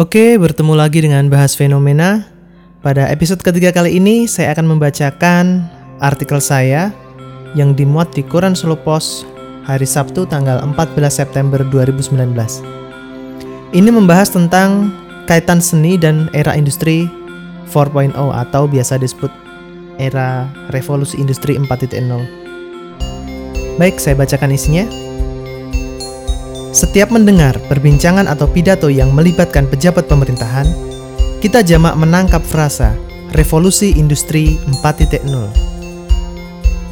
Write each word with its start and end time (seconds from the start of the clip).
Oke, 0.00 0.40
bertemu 0.40 0.72
lagi 0.72 1.04
dengan 1.04 1.28
bahas 1.28 1.52
fenomena. 1.52 2.24
Pada 2.80 3.12
episode 3.12 3.44
ketiga 3.44 3.76
kali 3.76 4.00
ini, 4.00 4.24
saya 4.24 4.56
akan 4.56 4.72
membacakan 4.72 5.68
artikel 6.00 6.40
saya 6.40 6.96
yang 7.52 7.76
dimuat 7.76 8.08
di 8.16 8.24
Koran 8.24 8.56
Solo 8.56 8.72
Pos 8.72 9.28
hari 9.68 9.84
Sabtu 9.84 10.24
tanggal 10.24 10.64
14 10.64 10.96
September 11.12 11.60
2019. 11.68 12.08
Ini 13.76 13.90
membahas 13.92 14.32
tentang 14.32 14.96
kaitan 15.28 15.60
seni 15.60 16.00
dan 16.00 16.32
era 16.32 16.56
industri 16.56 17.04
4.0 17.68 18.16
atau 18.16 18.64
biasa 18.64 18.96
disebut 18.96 19.28
era 20.00 20.48
revolusi 20.72 21.20
industri 21.20 21.60
4.0. 21.60 21.68
Baik, 23.76 24.00
saya 24.00 24.16
bacakan 24.16 24.56
isinya. 24.56 25.01
Setiap 26.72 27.12
mendengar 27.12 27.60
perbincangan 27.68 28.24
atau 28.24 28.48
pidato 28.48 28.88
yang 28.88 29.12
melibatkan 29.12 29.68
pejabat 29.68 30.08
pemerintahan, 30.08 30.64
kita 31.44 31.60
jamak 31.60 31.92
menangkap 32.00 32.40
frasa 32.40 32.96
revolusi 33.36 33.92
industri 33.92 34.56
4.0. 34.80 35.20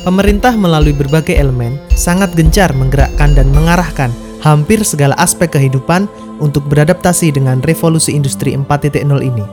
Pemerintah 0.04 0.52
melalui 0.52 0.92
berbagai 0.92 1.32
elemen 1.32 1.80
sangat 1.96 2.28
gencar 2.36 2.76
menggerakkan 2.76 3.32
dan 3.32 3.48
mengarahkan 3.56 4.12
hampir 4.44 4.84
segala 4.84 5.16
aspek 5.16 5.48
kehidupan 5.48 6.04
untuk 6.44 6.68
beradaptasi 6.68 7.32
dengan 7.32 7.64
revolusi 7.64 8.12
industri 8.12 8.52
4.0 8.52 9.00
ini. 9.24 9.44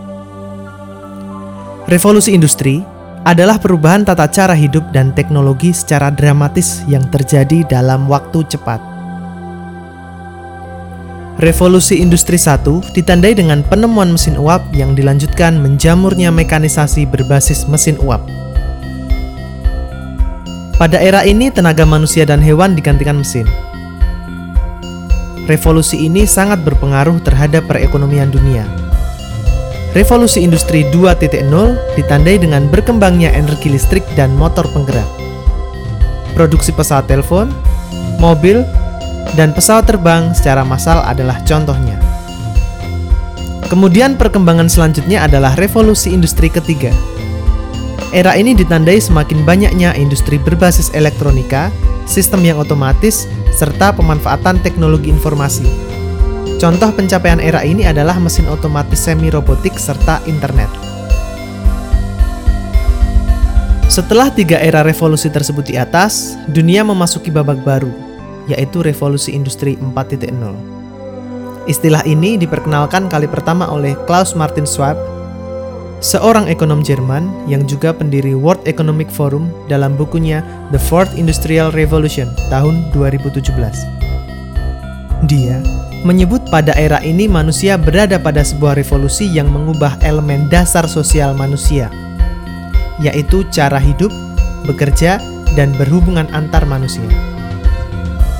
Revolusi 1.87 2.35
industri 2.35 2.83
adalah 3.23 3.55
perubahan 3.55 4.03
tata 4.03 4.27
cara 4.27 4.51
hidup 4.51 4.91
dan 4.91 5.15
teknologi 5.15 5.71
secara 5.71 6.11
dramatis 6.11 6.83
yang 6.91 7.07
terjadi 7.15 7.63
dalam 7.63 8.11
waktu 8.11 8.43
cepat. 8.43 8.96
Revolusi 11.37 12.01
Industri 12.01 12.33
1 12.33 12.65
ditandai 12.97 13.37
dengan 13.37 13.61
penemuan 13.61 14.09
mesin 14.09 14.41
uap 14.41 14.73
yang 14.73 14.97
dilanjutkan 14.97 15.61
menjamurnya 15.61 16.33
mekanisasi 16.33 17.05
berbasis 17.05 17.69
mesin 17.69 17.93
uap. 18.01 18.25
Pada 20.81 20.97
era 20.97 21.21
ini, 21.29 21.53
tenaga 21.53 21.85
manusia 21.85 22.25
dan 22.25 22.41
hewan 22.41 22.73
digantikan 22.73 23.21
mesin. 23.21 23.45
Revolusi 25.45 26.09
ini 26.09 26.25
sangat 26.25 26.65
berpengaruh 26.65 27.21
terhadap 27.21 27.69
perekonomian 27.69 28.33
dunia. 28.33 28.65
Revolusi 29.93 30.41
Industri 30.41 30.89
2.0 30.89 31.53
ditandai 31.93 32.41
dengan 32.41 32.65
berkembangnya 32.65 33.29
energi 33.29 33.69
listrik 33.69 34.01
dan 34.17 34.33
motor 34.33 34.65
penggerak. 34.73 35.05
Produksi 36.33 36.73
pesawat 36.73 37.05
telepon, 37.05 37.53
mobil, 38.17 38.65
dan 39.35 39.51
pesawat 39.51 39.89
terbang 39.89 40.31
secara 40.31 40.63
massal 40.63 41.03
adalah 41.03 41.41
contohnya. 41.43 41.99
Kemudian 43.67 44.15
perkembangan 44.15 44.71
selanjutnya 44.71 45.27
adalah 45.27 45.51
revolusi 45.59 46.15
industri 46.15 46.47
ketiga. 46.47 46.93
Era 48.15 48.39
ini 48.39 48.55
ditandai 48.55 49.03
semakin 49.03 49.43
banyaknya 49.43 49.91
industri 49.99 50.39
berbasis 50.39 50.95
elektronika, 50.95 51.67
sistem 52.07 52.47
yang 52.47 52.55
otomatis, 52.55 53.27
serta 53.51 53.91
pemanfaatan 53.91 54.63
teknologi 54.63 55.11
informasi. 55.11 55.67
Contoh 56.55 56.95
pencapaian 56.95 57.43
era 57.43 57.59
ini 57.67 57.83
adalah 57.83 58.15
mesin 58.15 58.47
otomatis 58.47 59.03
semi-robotik 59.03 59.75
serta 59.75 60.23
internet. 60.23 60.71
Setelah 63.91 64.31
tiga 64.31 64.63
era 64.63 64.79
revolusi 64.87 65.27
tersebut 65.27 65.67
di 65.67 65.75
atas, 65.75 66.39
dunia 66.47 66.87
memasuki 66.87 67.27
babak 67.27 67.59
baru, 67.67 68.06
yaitu 68.47 68.81
revolusi 68.81 69.35
industri 69.35 69.75
4.0. 69.79 70.31
Istilah 71.67 72.01
ini 72.07 72.39
diperkenalkan 72.39 73.11
kali 73.11 73.27
pertama 73.27 73.67
oleh 73.67 73.91
Klaus 74.07 74.31
Martin 74.39 74.63
Schwab, 74.63 74.95
seorang 75.99 76.47
ekonom 76.47 76.79
Jerman 76.79 77.27
yang 77.51 77.67
juga 77.67 77.91
pendiri 77.91 78.31
World 78.31 78.63
Economic 78.63 79.11
Forum 79.11 79.51
dalam 79.67 79.99
bukunya 79.99 80.39
The 80.71 80.79
Fourth 80.79 81.11
Industrial 81.19 81.67
Revolution 81.75 82.31
tahun 82.47 82.87
2017. 82.95 83.51
Dia 85.27 85.59
menyebut 86.07 86.39
pada 86.47 86.71
era 86.79 87.03
ini 87.03 87.27
manusia 87.27 87.75
berada 87.75 88.15
pada 88.15 88.45
sebuah 88.45 88.79
revolusi 88.79 89.27
yang 89.27 89.51
mengubah 89.51 89.99
elemen 90.07 90.47
dasar 90.47 90.87
sosial 90.87 91.35
manusia, 91.35 91.91
yaitu 93.03 93.43
cara 93.51 93.81
hidup, 93.81 94.13
bekerja, 94.63 95.19
dan 95.59 95.75
berhubungan 95.75 96.29
antar 96.31 96.63
manusia. 96.63 97.36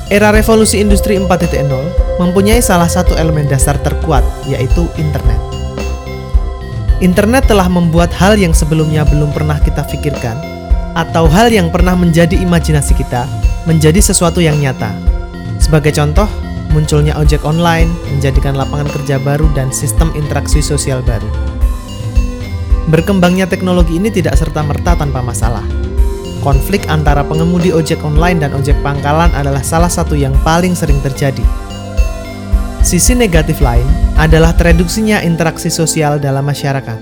Era 0.07 0.31
revolusi 0.31 0.79
industri 0.79 1.19
4.0 1.19 1.67
mempunyai 2.15 2.63
salah 2.63 2.87
satu 2.87 3.11
elemen 3.19 3.43
dasar 3.43 3.75
terkuat, 3.83 4.23
yaitu 4.47 4.87
internet. 4.95 5.35
Internet 7.03 7.51
telah 7.51 7.67
membuat 7.67 8.15
hal 8.15 8.39
yang 8.39 8.55
sebelumnya 8.55 9.03
belum 9.03 9.35
pernah 9.35 9.59
kita 9.59 9.83
pikirkan, 9.83 10.39
atau 10.95 11.27
hal 11.27 11.51
yang 11.51 11.67
pernah 11.67 11.91
menjadi 11.91 12.39
imajinasi 12.39 12.95
kita, 12.95 13.27
menjadi 13.67 13.99
sesuatu 13.99 14.39
yang 14.39 14.55
nyata. 14.55 14.95
Sebagai 15.59 15.91
contoh, 15.91 16.31
munculnya 16.71 17.11
ojek 17.19 17.43
online 17.43 17.91
menjadikan 18.07 18.55
lapangan 18.55 18.87
kerja 18.87 19.19
baru 19.19 19.51
dan 19.59 19.75
sistem 19.75 20.07
interaksi 20.15 20.63
sosial 20.63 21.03
baru. 21.03 21.27
Berkembangnya 22.87 23.43
teknologi 23.43 23.99
ini 23.99 24.07
tidak 24.07 24.39
serta-merta 24.39 24.95
tanpa 24.95 25.19
masalah, 25.19 25.67
Konflik 26.47 26.87
antara 26.87 27.27
pengemudi 27.27 27.75
ojek 27.75 27.99
online 28.07 28.39
dan 28.39 28.55
ojek 28.55 28.79
pangkalan 28.79 29.27
adalah 29.35 29.59
salah 29.59 29.91
satu 29.91 30.15
yang 30.15 30.31
paling 30.47 30.71
sering 30.79 30.95
terjadi. 31.03 31.43
Sisi 32.79 33.11
negatif 33.19 33.59
lain 33.59 33.83
adalah 34.15 34.55
tereduksinya 34.55 35.19
interaksi 35.27 35.67
sosial 35.67 36.23
dalam 36.23 36.47
masyarakat. 36.47 36.95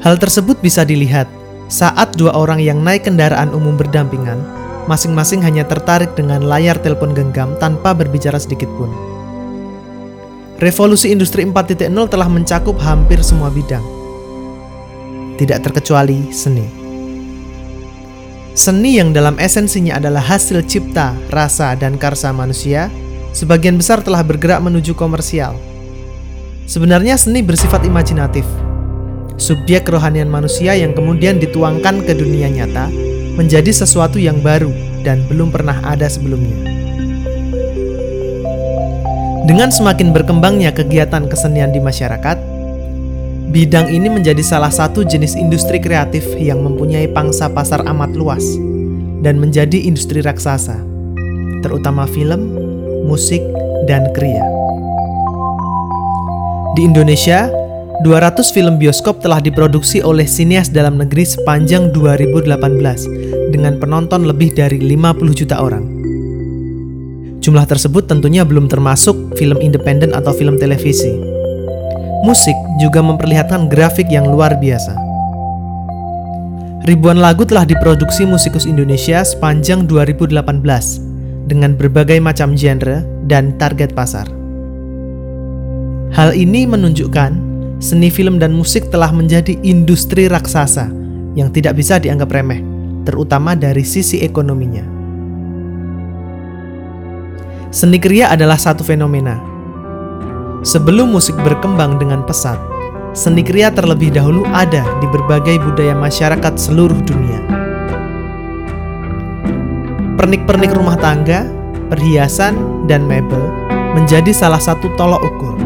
Hal 0.00 0.16
tersebut 0.16 0.56
bisa 0.64 0.88
dilihat 0.88 1.28
saat 1.68 2.16
dua 2.16 2.32
orang 2.32 2.64
yang 2.64 2.80
naik 2.80 3.04
kendaraan 3.04 3.52
umum 3.52 3.76
berdampingan, 3.76 4.40
masing-masing 4.88 5.44
hanya 5.44 5.68
tertarik 5.68 6.16
dengan 6.16 6.40
layar 6.40 6.80
telepon 6.80 7.12
genggam 7.12 7.60
tanpa 7.60 7.92
berbicara 7.92 8.40
sedikit 8.40 8.72
pun. 8.80 8.88
Revolusi 10.64 11.12
industri 11.12 11.44
4.0 11.44 11.92
telah 12.08 12.28
mencakup 12.32 12.80
hampir 12.80 13.20
semua 13.20 13.52
bidang, 13.52 13.84
tidak 15.36 15.60
terkecuali 15.60 16.32
seni. 16.32 16.79
Seni 18.50 18.98
yang 18.98 19.14
dalam 19.14 19.38
esensinya 19.38 20.02
adalah 20.02 20.18
hasil 20.18 20.66
cipta, 20.66 21.14
rasa, 21.30 21.78
dan 21.78 21.94
karsa 21.94 22.34
manusia, 22.34 22.90
sebagian 23.30 23.78
besar 23.78 24.02
telah 24.02 24.26
bergerak 24.26 24.58
menuju 24.58 24.98
komersial. 24.98 25.54
Sebenarnya 26.66 27.14
seni 27.14 27.46
bersifat 27.46 27.86
imajinatif. 27.86 28.42
Subjek 29.38 29.86
kerohanian 29.86 30.26
manusia 30.26 30.74
yang 30.74 30.92
kemudian 30.98 31.38
dituangkan 31.38 32.02
ke 32.02 32.12
dunia 32.12 32.50
nyata 32.50 32.90
menjadi 33.38 33.70
sesuatu 33.70 34.18
yang 34.18 34.42
baru 34.42 34.74
dan 35.06 35.22
belum 35.30 35.54
pernah 35.54 35.78
ada 35.86 36.10
sebelumnya. 36.10 36.58
Dengan 39.46 39.70
semakin 39.72 40.10
berkembangnya 40.10 40.74
kegiatan 40.74 41.26
kesenian 41.26 41.72
di 41.72 41.80
masyarakat, 41.80 42.38
Bidang 43.50 43.90
ini 43.90 44.06
menjadi 44.06 44.46
salah 44.46 44.70
satu 44.70 45.02
jenis 45.02 45.34
industri 45.34 45.82
kreatif 45.82 46.22
yang 46.38 46.62
mempunyai 46.62 47.10
pangsa 47.10 47.50
pasar 47.50 47.82
amat 47.82 48.14
luas 48.14 48.46
dan 49.26 49.42
menjadi 49.42 49.74
industri 49.74 50.22
raksasa, 50.22 50.78
terutama 51.58 52.06
film, 52.06 52.54
musik, 53.10 53.42
dan 53.90 54.06
kriya. 54.14 54.46
Di 56.78 56.86
Indonesia, 56.86 57.50
200 58.06 58.54
film 58.54 58.78
bioskop 58.78 59.18
telah 59.18 59.42
diproduksi 59.42 59.98
oleh 59.98 60.30
sinias 60.30 60.70
dalam 60.70 61.02
negeri 61.02 61.26
sepanjang 61.26 61.90
2018 61.90 62.54
dengan 63.50 63.82
penonton 63.82 64.30
lebih 64.30 64.54
dari 64.54 64.78
50 64.78 65.26
juta 65.34 65.58
orang. 65.58 65.82
Jumlah 67.42 67.66
tersebut 67.66 68.06
tentunya 68.06 68.46
belum 68.46 68.70
termasuk 68.70 69.34
film 69.34 69.58
independen 69.58 70.14
atau 70.14 70.30
film 70.30 70.54
televisi 70.54 71.39
musik 72.20 72.56
juga 72.76 73.00
memperlihatkan 73.00 73.72
grafik 73.72 74.08
yang 74.12 74.28
luar 74.28 74.56
biasa. 74.60 74.92
Ribuan 76.88 77.20
lagu 77.20 77.44
telah 77.44 77.68
diproduksi 77.68 78.24
musikus 78.24 78.64
Indonesia 78.64 79.20
sepanjang 79.20 79.84
2018 79.84 80.40
dengan 81.48 81.76
berbagai 81.76 82.20
macam 82.20 82.56
genre 82.56 83.04
dan 83.28 83.56
target 83.60 83.92
pasar. 83.92 84.28
Hal 86.10 86.32
ini 86.34 86.64
menunjukkan 86.64 87.30
seni 87.80 88.08
film 88.12 88.36
dan 88.40 88.52
musik 88.52 88.88
telah 88.92 89.12
menjadi 89.12 89.56
industri 89.64 90.28
raksasa 90.28 90.88
yang 91.38 91.52
tidak 91.52 91.78
bisa 91.78 91.96
dianggap 92.00 92.32
remeh, 92.32 92.60
terutama 93.04 93.56
dari 93.56 93.84
sisi 93.86 94.20
ekonominya. 94.20 94.84
Seni 97.70 98.02
kriya 98.02 98.34
adalah 98.34 98.58
satu 98.58 98.82
fenomena 98.82 99.38
Sebelum 100.60 101.16
musik 101.16 101.40
berkembang 101.40 101.96
dengan 101.96 102.20
pesat, 102.20 102.60
seni 103.16 103.40
kriya 103.40 103.72
terlebih 103.72 104.12
dahulu 104.12 104.44
ada 104.52 104.84
di 105.00 105.08
berbagai 105.08 105.56
budaya 105.56 105.96
masyarakat 105.96 106.52
seluruh 106.60 107.00
dunia. 107.08 107.40
Pernik-pernik 110.20 110.76
rumah 110.76 111.00
tangga, 111.00 111.48
perhiasan, 111.88 112.84
dan 112.84 113.08
mebel 113.08 113.40
menjadi 113.96 114.36
salah 114.36 114.60
satu 114.60 114.92
tolok 115.00 115.24
ukur. 115.24 115.56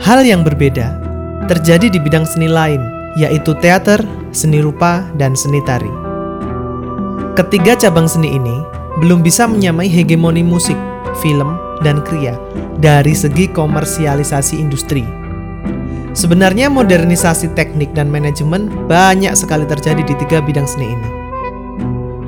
Hal 0.00 0.24
yang 0.24 0.40
berbeda 0.40 1.04
terjadi 1.52 1.92
di 1.92 2.00
bidang 2.00 2.24
seni 2.24 2.48
lain, 2.48 2.80
yaitu 3.20 3.52
teater, 3.60 4.00
seni 4.32 4.64
rupa, 4.64 5.04
dan 5.20 5.36
seni 5.36 5.60
tari. 5.68 5.92
Ketiga 7.36 7.76
cabang 7.76 8.08
seni 8.08 8.32
ini 8.32 8.56
belum 9.04 9.20
bisa 9.20 9.44
menyamai 9.44 9.92
hegemoni 9.92 10.40
musik, 10.40 10.80
film, 11.20 11.58
dan 11.82 12.00
kriya 12.06 12.38
dari 12.78 13.12
segi 13.12 13.50
komersialisasi 13.50 14.58
industri. 14.58 15.02
Sebenarnya 16.12 16.68
modernisasi 16.68 17.56
teknik 17.56 17.96
dan 17.96 18.12
manajemen 18.12 18.68
banyak 18.84 19.32
sekali 19.32 19.64
terjadi 19.64 20.04
di 20.04 20.14
tiga 20.20 20.44
bidang 20.44 20.68
seni 20.68 20.92
ini. 20.92 21.08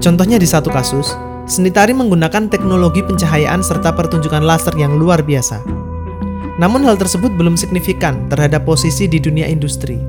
Contohnya 0.00 0.40
di 0.40 0.48
satu 0.48 0.72
kasus, 0.72 1.12
seni 1.44 1.68
tari 1.68 1.92
menggunakan 1.92 2.48
teknologi 2.48 3.04
pencahayaan 3.04 3.60
serta 3.60 3.92
pertunjukan 3.92 4.40
laser 4.40 4.72
yang 4.80 4.96
luar 4.96 5.20
biasa. 5.20 5.60
Namun 6.56 6.86
hal 6.86 6.96
tersebut 6.96 7.34
belum 7.34 7.58
signifikan 7.58 8.30
terhadap 8.30 8.64
posisi 8.64 9.04
di 9.04 9.20
dunia 9.20 9.50
industri. 9.50 10.00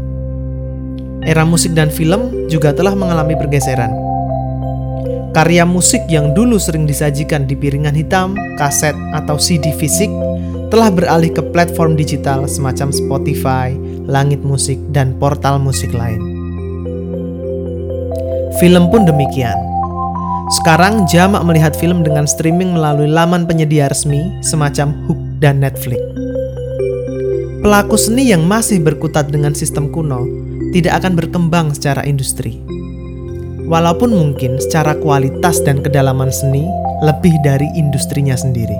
Era 1.25 1.41
musik 1.41 1.73
dan 1.73 1.89
film 1.89 2.45
juga 2.45 2.69
telah 2.69 2.93
mengalami 2.93 3.33
pergeseran. 3.33 4.04
Karya 5.35 5.67
musik 5.67 5.99
yang 6.07 6.31
dulu 6.31 6.55
sering 6.55 6.87
disajikan 6.87 7.43
di 7.43 7.59
piringan 7.59 7.91
hitam, 7.91 8.39
kaset, 8.55 8.95
atau 9.11 9.35
CD 9.35 9.75
fisik 9.75 10.07
telah 10.71 10.87
beralih 10.87 11.27
ke 11.27 11.43
platform 11.51 11.99
digital 11.99 12.47
semacam 12.47 12.87
Spotify, 12.95 13.75
Langit 14.07 14.39
Musik, 14.47 14.79
dan 14.95 15.11
portal 15.19 15.59
musik 15.59 15.91
lain. 15.91 16.23
Film 18.63 18.87
pun 18.87 19.03
demikian. 19.03 19.59
Sekarang 20.55 21.03
jamak 21.03 21.43
melihat 21.43 21.75
film 21.75 21.99
dengan 21.99 22.23
streaming 22.23 22.71
melalui 22.71 23.11
laman 23.11 23.43
penyedia 23.43 23.91
resmi 23.91 24.23
semacam 24.39 24.95
Hook 25.03 25.19
dan 25.43 25.59
Netflix. 25.59 25.99
Pelaku 27.59 27.99
seni 27.99 28.31
yang 28.31 28.47
masih 28.47 28.79
berkutat 28.79 29.27
dengan 29.27 29.51
sistem 29.51 29.91
kuno 29.91 30.23
tidak 30.71 31.03
akan 31.03 31.19
berkembang 31.19 31.75
secara 31.75 32.07
industri 32.07 32.63
walaupun 33.65 34.13
mungkin 34.13 34.57
secara 34.61 34.93
kualitas 34.97 35.61
dan 35.61 35.81
kedalaman 35.81 36.29
seni 36.29 36.65
lebih 37.01 37.33
dari 37.41 37.67
industrinya 37.77 38.37
sendiri. 38.37 38.77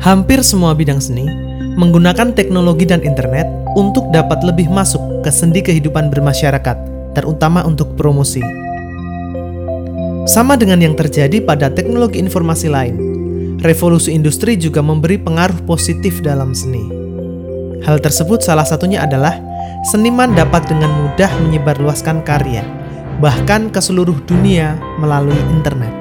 Hampir 0.00 0.40
semua 0.40 0.72
bidang 0.72 0.98
seni 0.98 1.28
menggunakan 1.76 2.32
teknologi 2.34 2.88
dan 2.88 3.04
internet 3.04 3.46
untuk 3.78 4.08
dapat 4.10 4.42
lebih 4.42 4.66
masuk 4.72 5.00
ke 5.22 5.30
sendi 5.30 5.62
kehidupan 5.62 6.10
bermasyarakat, 6.10 6.76
terutama 7.14 7.62
untuk 7.62 7.94
promosi. 7.94 8.42
Sama 10.26 10.54
dengan 10.56 10.82
yang 10.82 10.94
terjadi 10.98 11.42
pada 11.42 11.72
teknologi 11.72 12.20
informasi 12.20 12.68
lain, 12.68 12.96
revolusi 13.62 14.12
industri 14.12 14.56
juga 14.56 14.80
memberi 14.80 15.20
pengaruh 15.20 15.64
positif 15.68 16.20
dalam 16.24 16.56
seni. 16.56 16.82
Hal 17.80 18.00
tersebut 18.00 18.44
salah 18.44 18.64
satunya 18.64 19.04
adalah 19.04 19.40
seniman 19.80 20.36
dapat 20.36 20.68
dengan 20.68 20.92
mudah 20.92 21.30
menyebarluaskan 21.46 22.20
karya, 22.22 22.60
bahkan 23.18 23.72
ke 23.72 23.80
seluruh 23.80 24.16
dunia 24.28 24.76
melalui 25.00 25.36
internet. 25.52 25.92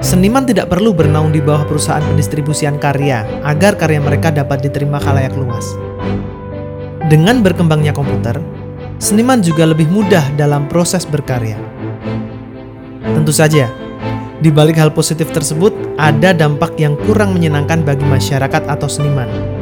Seniman 0.00 0.48
tidak 0.48 0.72
perlu 0.72 0.96
bernaung 0.96 1.30
di 1.30 1.44
bawah 1.44 1.68
perusahaan 1.68 2.02
pendistribusian 2.02 2.80
karya 2.80 3.22
agar 3.44 3.76
karya 3.76 4.00
mereka 4.00 4.32
dapat 4.32 4.64
diterima 4.64 4.96
khalayak 4.96 5.36
luas. 5.36 5.76
Dengan 7.06 7.44
berkembangnya 7.44 7.92
komputer, 7.92 8.40
seniman 8.96 9.44
juga 9.44 9.68
lebih 9.68 9.86
mudah 9.92 10.24
dalam 10.40 10.66
proses 10.72 11.04
berkarya. 11.04 11.60
Tentu 13.04 13.30
saja, 13.30 13.68
di 14.40 14.48
balik 14.48 14.80
hal 14.80 14.88
positif 14.88 15.28
tersebut 15.36 15.76
ada 16.00 16.32
dampak 16.32 16.80
yang 16.80 16.96
kurang 17.04 17.36
menyenangkan 17.36 17.84
bagi 17.84 18.08
masyarakat 18.08 18.62
atau 18.72 18.88
seniman 18.88 19.59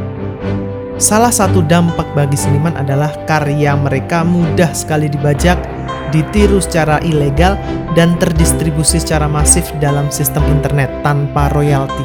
Salah 0.99 1.31
satu 1.31 1.63
dampak 1.63 2.11
bagi 2.19 2.35
seniman 2.35 2.75
adalah 2.75 3.15
karya 3.23 3.79
mereka 3.79 4.27
mudah 4.27 4.75
sekali 4.75 5.07
dibajak, 5.07 5.55
ditiru 6.11 6.59
secara 6.59 6.99
ilegal, 7.07 7.55
dan 7.95 8.19
terdistribusi 8.19 8.99
secara 8.99 9.31
masif 9.31 9.71
dalam 9.79 10.11
sistem 10.11 10.43
internet 10.51 10.91
tanpa 11.07 11.55
royalti. 11.55 12.03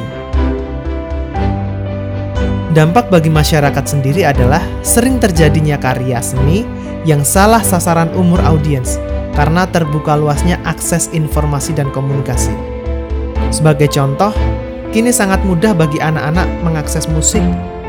Dampak 2.70 3.10
bagi 3.10 3.34
masyarakat 3.34 3.82
sendiri 3.82 4.22
adalah 4.22 4.62
sering 4.86 5.18
terjadinya 5.18 5.74
karya 5.74 6.22
seni 6.22 6.62
yang 7.02 7.26
salah 7.26 7.66
sasaran 7.66 8.14
umur 8.14 8.38
audiens 8.46 9.02
karena 9.34 9.66
terbuka 9.66 10.14
luasnya 10.14 10.62
akses 10.62 11.10
informasi 11.10 11.74
dan 11.74 11.90
komunikasi. 11.90 12.54
Sebagai 13.50 13.90
contoh, 13.90 14.30
kini 14.94 15.10
sangat 15.10 15.42
mudah 15.42 15.74
bagi 15.74 15.98
anak-anak 15.98 16.46
mengakses 16.62 17.10
musik, 17.10 17.42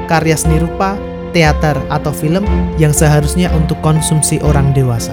karya 0.06 0.38
seni 0.38 0.62
rupa, 0.62 0.96
teater, 1.36 1.75
atau 1.92 2.16
film 2.16 2.48
yang 2.80 2.96
seharusnya 2.96 3.52
untuk 3.52 3.75
konsumsi 3.84 4.40
orang 4.40 4.72
dewasa. 4.72 5.12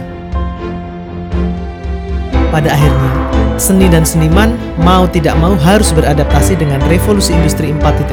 Pada 2.53 2.69
akhirnya, 2.69 3.13
seni 3.57 3.89
dan 3.89 4.05
seniman 4.05 4.53
mau 4.85 5.09
tidak 5.09 5.35
mau 5.41 5.57
harus 5.57 5.89
beradaptasi 5.97 6.61
dengan 6.61 6.79
revolusi 6.87 7.33
industri 7.33 7.73
4.0 7.73 8.13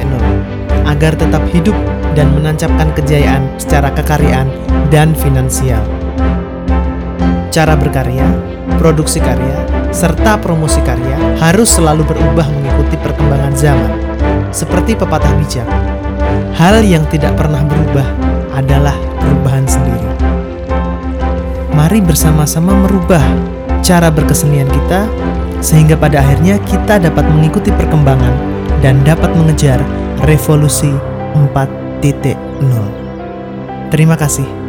agar 0.87 1.13
tetap 1.19 1.43
hidup 1.51 1.75
dan 2.15 2.31
menancapkan 2.33 2.89
kejayaan 2.95 3.45
secara 3.59 3.91
kekaryaan 3.91 4.47
dan 4.89 5.11
finansial. 5.11 5.83
Cara 7.51 7.75
berkarya, 7.75 8.25
produksi 8.79 9.19
karya, 9.19 9.59
serta 9.91 10.39
promosi 10.39 10.79
karya 10.87 11.19
harus 11.41 11.67
selalu 11.75 12.07
berubah 12.07 12.47
mengikuti 12.47 12.95
perkembangan 13.03 13.53
zaman, 13.59 13.91
seperti 14.55 14.95
pepatah 14.95 15.33
bijak 15.35 15.67
Hal 16.59 16.83
yang 16.83 17.07
tidak 17.07 17.39
pernah 17.39 17.63
berubah 17.63 18.03
adalah 18.51 18.91
perubahan 19.15 19.63
sendiri. 19.63 20.11
Mari 21.71 22.03
bersama-sama 22.03 22.75
merubah 22.75 23.23
cara 23.79 24.11
berkesenian 24.11 24.67
kita 24.67 25.07
sehingga 25.63 25.95
pada 25.95 26.19
akhirnya 26.19 26.59
kita 26.67 26.99
dapat 26.99 27.23
mengikuti 27.31 27.71
perkembangan 27.71 28.35
dan 28.83 28.99
dapat 29.07 29.31
mengejar 29.39 29.79
revolusi 30.27 30.91
4.0. 31.31 32.35
Terima 33.87 34.19
kasih. 34.19 34.68